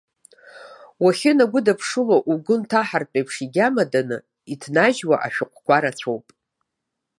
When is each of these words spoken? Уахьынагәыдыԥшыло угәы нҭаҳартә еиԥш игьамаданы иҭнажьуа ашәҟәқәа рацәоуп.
Уахьынагәыдыԥшыло 1.03 2.17
угәы 2.31 2.55
нҭаҳартә 2.61 3.15
еиԥш 3.17 3.35
игьамаданы 3.45 4.17
иҭнажьуа 4.53 5.15
ашәҟәқәа 5.25 5.77
рацәоуп. 5.83 6.25